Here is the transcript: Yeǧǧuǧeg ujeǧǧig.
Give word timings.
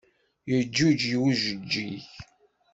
Yeǧǧuǧeg 0.49 1.11
ujeǧǧig. 1.25 2.03